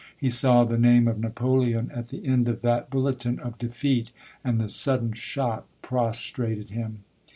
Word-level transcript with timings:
He 0.17 0.31
saw 0.31 0.63
the 0.63 0.79
name 0.79 1.07
of 1.07 1.19
Napoleon 1.19 1.91
at 1.93 2.09
the 2.09 2.25
end 2.25 2.47
of 2.49 2.63
that 2.63 2.89
bulletin 2.89 3.37
of 3.37 3.59
defeat, 3.59 4.09
and 4.43 4.59
the 4.59 4.67
sudden 4.67 5.13
shock 5.13 5.67
prostrated 5.83 6.71
him. 6.71 7.03